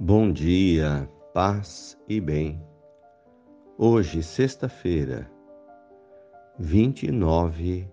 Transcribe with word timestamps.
Bom 0.00 0.32
dia, 0.32 1.08
paz 1.34 1.98
e 2.08 2.18
bem. 2.18 2.60
Hoje, 3.76 4.22
sexta-feira, 4.22 5.30
29 6.58 7.86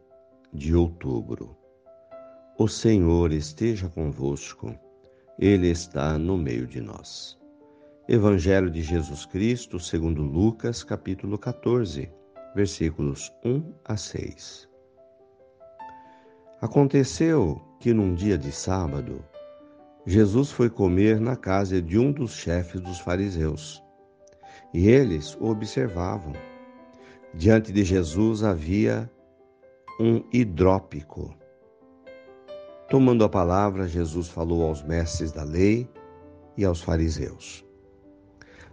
de 0.51 0.73
outubro. 0.73 1.55
O 2.57 2.67
Senhor 2.67 3.31
esteja 3.33 3.89
convosco, 3.89 4.73
Ele 5.37 5.67
está 5.67 6.17
no 6.17 6.37
meio 6.37 6.65
de 6.65 6.81
nós. 6.81 7.37
Evangelho 8.07 8.71
de 8.71 8.81
Jesus 8.81 9.25
Cristo, 9.25 9.77
segundo 9.77 10.23
Lucas, 10.23 10.83
capítulo 10.83 11.37
14, 11.37 12.09
versículos 12.55 13.31
1 13.45 13.73
a 13.85 13.97
6. 13.97 14.69
Aconteceu 16.61 17.61
que 17.79 17.93
num 17.93 18.15
dia 18.15 18.37
de 18.37 18.51
sábado, 18.51 19.23
Jesus 20.05 20.51
foi 20.51 20.69
comer 20.69 21.19
na 21.19 21.35
casa 21.35 21.81
de 21.81 21.99
um 21.99 22.11
dos 22.11 22.31
chefes 22.31 22.79
dos 22.81 22.99
fariseus. 22.99 23.83
E 24.73 24.87
eles 24.87 25.35
o 25.35 25.45
observavam. 25.49 26.33
Diante 27.33 27.71
de 27.71 27.83
Jesus 27.83 28.43
havia 28.43 29.09
um 29.99 30.23
hidrópico. 30.31 31.35
Tomando 32.89 33.23
a 33.23 33.29
palavra, 33.29 33.87
Jesus 33.87 34.29
falou 34.29 34.63
aos 34.63 34.81
mestres 34.81 35.31
da 35.31 35.43
lei 35.43 35.87
e 36.57 36.65
aos 36.65 36.81
fariseus. 36.81 37.65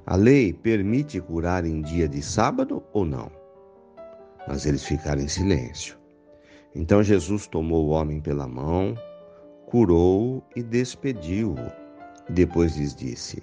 A 0.07 0.15
lei 0.15 0.53
permite 0.53 1.21
curar 1.21 1.65
em 1.67 1.83
dia 1.83 2.09
de 2.09 2.23
sábado 2.23 2.83
ou 2.93 3.05
não? 3.05 3.31
Mas 4.47 4.65
eles 4.65 4.85
ficaram 4.85 5.21
em 5.21 5.29
silêncio. 5.29 5.99
Então 6.75 7.03
Jesus 7.03 7.47
tomou 7.47 7.87
o 7.87 7.91
homem 7.91 8.21
pela 8.21 8.47
mão, 8.47 8.95
curou-o 9.67 10.43
e 10.55 10.63
despediu-o. 10.63 11.57
Depois 12.33 12.77
lhes 12.77 12.95
disse: 12.95 13.43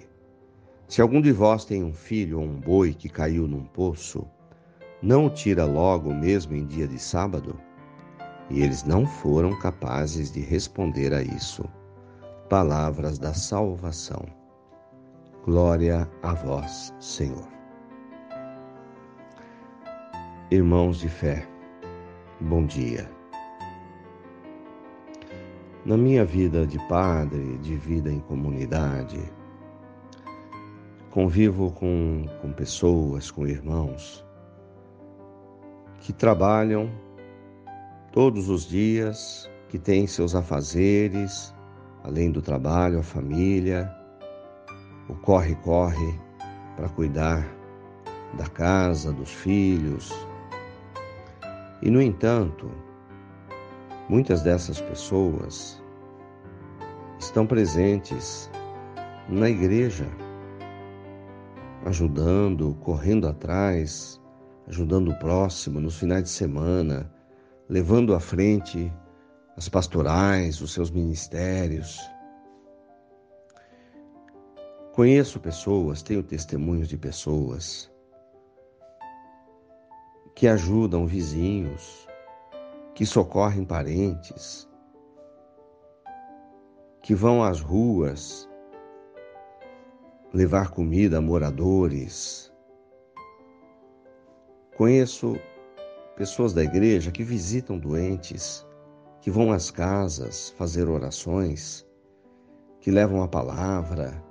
Se 0.88 1.00
algum 1.00 1.20
de 1.20 1.30
vós 1.30 1.64
tem 1.64 1.84
um 1.84 1.92
filho 1.92 2.40
ou 2.40 2.44
um 2.44 2.60
boi 2.60 2.92
que 2.92 3.08
caiu 3.08 3.46
num 3.46 3.64
poço, 3.64 4.26
não 5.00 5.26
o 5.26 5.30
tira 5.30 5.64
logo 5.64 6.12
mesmo 6.12 6.56
em 6.56 6.66
dia 6.66 6.88
de 6.88 6.98
sábado? 6.98 7.58
E 8.50 8.62
eles 8.62 8.84
não 8.84 9.06
foram 9.06 9.58
capazes 9.58 10.30
de 10.30 10.40
responder 10.40 11.14
a 11.14 11.22
isso. 11.22 11.64
Palavras 12.48 13.18
da 13.18 13.32
salvação. 13.32 14.24
Glória 15.44 16.08
a 16.22 16.34
vós, 16.34 16.92
Senhor. 17.00 17.48
Irmãos 20.50 20.98
de 20.98 21.08
fé, 21.08 21.46
bom 22.40 22.66
dia. 22.66 23.10
Na 25.84 25.98
minha 25.98 26.24
vida 26.24 26.66
de 26.66 26.78
padre, 26.88 27.58
de 27.58 27.76
vida 27.76 28.10
em 28.10 28.18
comunidade, 28.18 29.20
convivo 31.10 31.72
com, 31.72 32.24
com 32.40 32.50
pessoas, 32.52 33.30
com 33.30 33.46
irmãos 33.46 34.24
que 36.00 36.10
trabalham 36.10 36.90
todos 38.12 38.48
os 38.48 38.66
dias, 38.66 39.46
que 39.68 39.78
têm 39.78 40.06
seus 40.06 40.34
afazeres, 40.34 41.54
além 42.02 42.30
do 42.30 42.40
trabalho, 42.40 43.00
a 43.00 43.02
família, 43.02 43.94
o 45.06 45.14
corre-corre 45.14 46.18
para 46.76 46.88
cuidar 46.88 47.46
da 48.38 48.46
casa, 48.46 49.12
dos 49.12 49.30
filhos. 49.30 50.10
E, 51.82 51.90
no 51.90 52.00
entanto, 52.00 52.70
Muitas 54.08 54.42
dessas 54.42 54.80
pessoas 54.82 55.82
estão 57.34 57.48
presentes 57.48 58.48
na 59.28 59.50
igreja, 59.50 60.06
ajudando, 61.84 62.76
correndo 62.76 63.26
atrás, 63.26 64.20
ajudando 64.68 65.10
o 65.10 65.18
próximo 65.18 65.80
nos 65.80 65.98
finais 65.98 66.22
de 66.22 66.28
semana, 66.28 67.12
levando 67.68 68.14
à 68.14 68.20
frente 68.20 68.92
as 69.56 69.68
pastorais, 69.68 70.60
os 70.60 70.72
seus 70.72 70.92
ministérios. 70.92 71.98
Conheço 74.92 75.40
pessoas, 75.40 76.02
tenho 76.02 76.22
testemunhos 76.22 76.86
de 76.86 76.96
pessoas 76.96 77.90
que 80.36 80.46
ajudam 80.46 81.04
vizinhos, 81.04 82.06
que 82.94 83.04
socorrem 83.04 83.64
parentes, 83.64 84.68
que 87.04 87.14
vão 87.14 87.44
às 87.44 87.60
ruas 87.60 88.48
levar 90.32 90.70
comida 90.70 91.18
a 91.18 91.20
moradores. 91.20 92.50
Conheço 94.74 95.38
pessoas 96.16 96.54
da 96.54 96.64
igreja 96.64 97.12
que 97.12 97.22
visitam 97.22 97.78
doentes, 97.78 98.66
que 99.20 99.30
vão 99.30 99.52
às 99.52 99.70
casas 99.70 100.48
fazer 100.56 100.88
orações, 100.88 101.86
que 102.80 102.90
levam 102.90 103.22
a 103.22 103.28
palavra. 103.28 104.24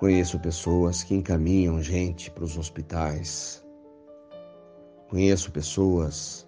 Conheço 0.00 0.40
pessoas 0.40 1.04
que 1.04 1.14
encaminham 1.14 1.80
gente 1.80 2.28
para 2.28 2.42
os 2.42 2.58
hospitais. 2.58 3.64
Conheço 5.08 5.52
pessoas 5.52 6.44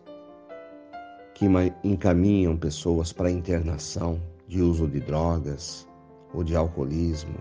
que 1.37 1.45
encaminham 1.85 2.57
pessoas 2.57 3.13
para 3.13 3.31
internação 3.31 4.19
de 4.49 4.63
uso 4.63 4.89
de 4.89 5.01
drogas 5.01 5.87
ou 6.33 6.43
de 6.43 6.57
alcoolismo. 6.57 7.37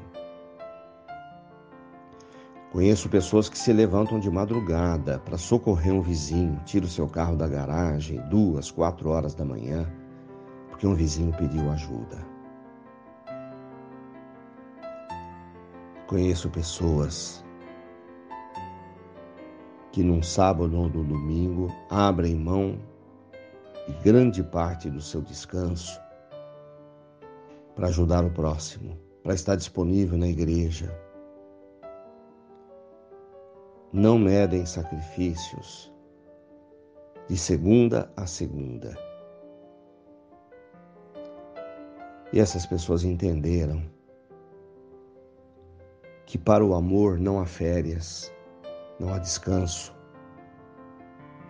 Conheço 2.73 3.07
pessoas 3.07 3.47
que 3.47 3.57
se 3.57 3.72
levantam 3.72 4.19
de 4.19 4.29
madrugada 4.29 5.19
para 5.19 5.38
socorrer 5.38 5.94
um 5.94 6.01
vizinho, 6.01 6.59
tira 6.66 6.85
o 6.85 6.89
seu 6.89 7.07
carro 7.07 7.38
da 7.38 7.47
garagem 7.47 8.19
duas, 8.29 8.69
quatro 8.69 9.11
horas 9.11 9.34
da 9.34 9.45
manhã, 9.45 9.89
porque 10.69 10.85
um 10.85 10.94
vizinho 10.94 11.31
pediu 11.31 11.72
ajuda. 11.72 12.17
Conheço 16.05 16.50
pessoas 16.50 17.45
que 19.94 20.03
num 20.03 20.22
sábado 20.22 20.78
ou 20.78 20.89
no 20.89 21.01
domingo 21.01 21.73
abrem 21.89 22.35
mão 22.35 22.78
de 23.88 23.94
grande 24.03 24.44
parte 24.44 24.90
do 24.90 25.01
seu 25.01 25.22
descanso 25.22 26.00
para 27.75 27.88
ajudar 27.88 28.23
o 28.23 28.31
próximo, 28.31 28.97
para 29.23 29.34
estar 29.34 29.56
disponível 29.56 30.18
na 30.18 30.28
igreja. 30.28 30.90
Não 33.91 34.18
medem 34.18 34.66
sacrifícios 34.66 35.94
de 37.28 37.38
segunda 37.38 38.12
a 38.16 38.25
segunda. 38.25 38.97
E 42.34 42.40
essas 42.40 42.66
pessoas 42.66 43.03
entenderam 43.03 43.84
que 46.25 46.38
para 46.38 46.66
o 46.66 46.73
amor 46.73 47.19
não 47.19 47.40
há 47.40 47.46
férias, 47.46 48.34
não 49.00 49.13
há 49.13 49.19
descanso. 49.19 49.96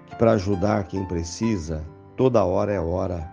Que 0.08 0.16
para 0.18 0.34
ajudar 0.34 0.88
quem 0.88 1.08
precisa, 1.08 1.84
toda 2.16 2.44
hora 2.44 2.74
é 2.74 2.80
hora. 2.80 3.32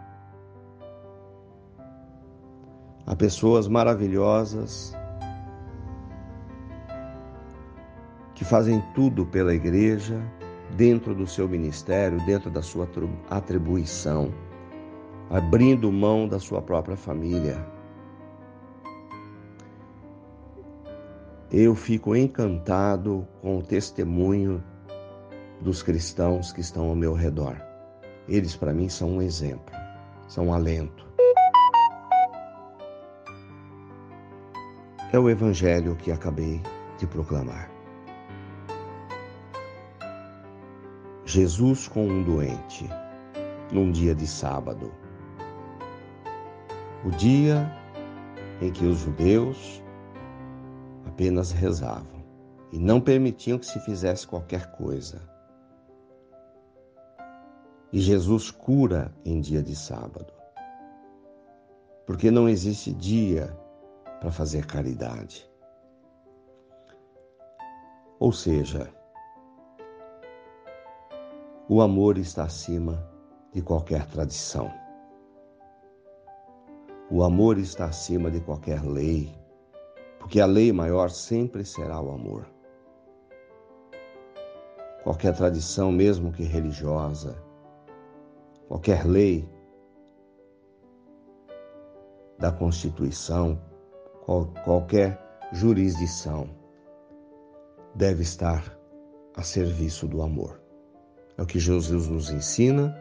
Há 3.06 3.16
pessoas 3.16 3.66
maravilhosas 3.69 4.97
que 8.34 8.45
fazem 8.45 8.83
tudo 8.95 9.27
pela 9.27 9.54
igreja, 9.54 10.21
dentro 10.77 11.15
do 11.15 11.27
seu 11.27 11.48
ministério, 11.48 12.24
dentro 12.24 12.51
da 12.51 12.62
sua 12.62 12.89
atribuição, 13.28 14.33
abrindo 15.30 15.92
mão 15.92 16.27
da 16.27 16.39
sua 16.39 16.62
própria 16.62 16.97
família 16.97 17.65
Eu 21.54 21.74
fico 21.74 22.16
encantado 22.16 23.28
com 23.42 23.59
o 23.59 23.62
testemunho 23.62 24.65
dos 25.60 25.83
cristãos 25.83 26.51
que 26.51 26.62
estão 26.62 26.89
ao 26.89 26.97
meu 26.97 27.12
redor. 27.12 27.72
Eles, 28.33 28.57
para 28.57 28.73
mim, 28.73 28.89
são 28.89 29.11
um 29.11 29.21
exemplo, 29.21 29.75
são 30.27 30.47
um 30.47 30.55
alento. 30.55 31.07
É 35.13 35.19
o 35.19 35.29
evangelho 35.29 35.95
que 35.97 36.11
acabei 36.11 36.63
de 36.97 37.07
proclamar. 37.07 37.71
Jesus 41.27 41.87
com 41.87 42.07
um 42.07 42.25
doente, 42.25 42.89
num 43.71 43.93
dia 43.93 44.15
de 44.15 44.27
sábado. 44.27 44.91
O 47.05 47.11
dia 47.11 47.71
em 48.63 48.73
que 48.73 48.87
os 48.87 49.01
judeus 49.01 49.83
apenas 51.05 51.53
rezavam 51.53 52.25
e 52.73 52.79
não 52.79 52.99
permitiam 52.99 53.59
que 53.59 53.67
se 53.67 53.79
fizesse 53.81 54.27
qualquer 54.27 54.73
coisa. 54.73 55.32
E 57.92 58.00
Jesus 58.00 58.50
cura 58.50 59.12
em 59.22 59.41
dia 59.41 59.62
de 59.62 59.77
sábado. 59.77 60.33
Porque 62.06 62.30
não 62.30 62.48
existe 62.48 62.91
dia 62.91 63.54
para 64.18 64.33
fazer 64.33 64.66
caridade. 64.66 65.47
Ou 68.18 68.33
seja, 68.33 68.89
o 71.68 71.83
amor 71.83 72.16
está 72.16 72.44
acima 72.44 73.06
de 73.53 73.60
qualquer 73.60 74.06
tradição. 74.06 74.72
O 77.10 77.22
amor 77.22 77.59
está 77.59 77.86
acima 77.86 78.30
de 78.30 78.41
qualquer 78.41 78.83
lei, 78.83 79.30
porque 80.18 80.41
a 80.41 80.47
lei 80.47 80.72
maior 80.72 81.10
sempre 81.10 81.62
será 81.62 82.00
o 82.00 82.10
amor. 82.10 82.47
Qualquer 85.03 85.36
tradição, 85.36 85.92
mesmo 85.92 86.33
que 86.33 86.45
religiosa, 86.45 87.52
qualquer 88.72 89.04
lei 89.07 89.47
da 92.39 92.51
Constituição, 92.51 93.60
qual, 94.24 94.47
qualquer 94.65 95.21
jurisdição 95.53 96.48
deve 97.95 98.22
estar 98.22 98.65
a 99.36 99.42
serviço 99.42 100.09
do 100.09 100.22
amor. 100.22 100.59
É 101.36 101.42
o 101.42 101.47
que 101.47 101.59
Jesus 101.59 102.09
nos 102.09 102.30
ensina 102.30 102.98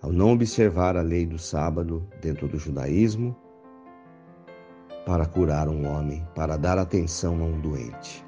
ao 0.00 0.12
não 0.12 0.34
observar 0.34 0.96
a 0.96 1.02
lei 1.02 1.26
do 1.26 1.36
sábado 1.36 2.08
dentro 2.22 2.46
do 2.46 2.56
judaísmo 2.56 3.36
para 5.04 5.26
curar 5.26 5.68
um 5.68 5.88
homem, 5.88 6.24
para 6.36 6.56
dar 6.56 6.78
atenção 6.78 7.42
a 7.42 7.46
um 7.46 7.60
doente. 7.60 8.24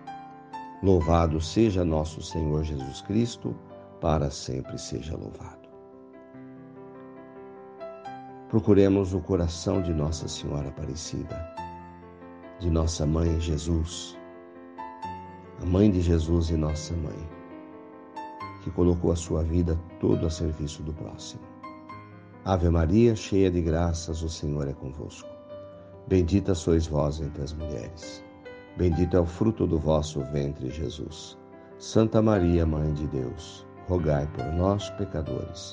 Louvado 0.82 1.40
seja 1.40 1.84
nosso 1.84 2.20
Senhor 2.20 2.64
Jesus 2.64 3.02
Cristo, 3.02 3.56
para 4.00 4.32
sempre 4.32 4.76
seja 4.76 5.16
louvado. 5.16 5.61
Procuremos 8.52 9.14
o 9.14 9.20
coração 9.20 9.80
de 9.80 9.94
Nossa 9.94 10.28
Senhora 10.28 10.68
Aparecida, 10.68 11.42
de 12.60 12.70
nossa 12.70 13.06
mãe 13.06 13.40
Jesus, 13.40 14.14
a 15.62 15.64
mãe 15.64 15.90
de 15.90 16.02
Jesus 16.02 16.50
e 16.50 16.52
nossa 16.54 16.94
mãe, 16.96 17.16
que 18.62 18.70
colocou 18.70 19.10
a 19.10 19.16
sua 19.16 19.42
vida 19.42 19.80
todo 19.98 20.26
a 20.26 20.30
serviço 20.30 20.82
do 20.82 20.92
próximo. 20.92 21.40
Ave 22.44 22.68
Maria, 22.68 23.16
cheia 23.16 23.50
de 23.50 23.62
graças, 23.62 24.22
o 24.22 24.28
Senhor 24.28 24.68
é 24.68 24.74
convosco. 24.74 25.30
Bendita 26.06 26.54
sois 26.54 26.86
vós 26.86 27.22
entre 27.22 27.42
as 27.42 27.54
mulheres. 27.54 28.22
Bendito 28.76 29.16
é 29.16 29.20
o 29.20 29.24
fruto 29.24 29.66
do 29.66 29.78
vosso 29.78 30.20
ventre, 30.30 30.68
Jesus. 30.68 31.38
Santa 31.78 32.20
Maria, 32.20 32.66
Mãe 32.66 32.92
de 32.92 33.06
Deus, 33.06 33.66
rogai 33.88 34.26
por 34.34 34.44
nós, 34.52 34.90
pecadores, 34.90 35.72